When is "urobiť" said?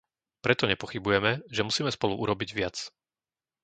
2.23-2.49